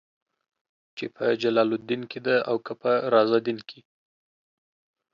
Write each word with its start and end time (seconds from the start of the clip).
چې 0.97 1.05
په 1.15 1.25
جلال 1.41 1.69
الدين 1.77 2.01
کې 2.11 2.19
ده 2.25 2.35
او 2.49 2.57
که 2.65 2.73
په 2.81 2.91
رازالدين 3.13 3.59
کې. 3.69 3.79